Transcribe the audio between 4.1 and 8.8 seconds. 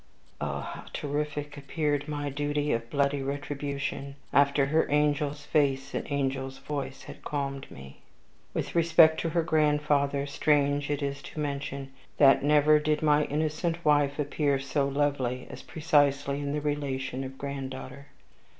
after her angel's face and angel's voice had calmed me. With